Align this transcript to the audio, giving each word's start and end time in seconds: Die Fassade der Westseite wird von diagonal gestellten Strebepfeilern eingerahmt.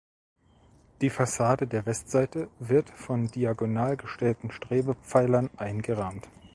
Die 1.01 1.11
Fassade 1.11 1.67
der 1.67 1.85
Westseite 1.85 2.49
wird 2.57 2.89
von 2.89 3.27
diagonal 3.27 3.97
gestellten 3.97 4.49
Strebepfeilern 4.49 5.51
eingerahmt. 5.57 6.27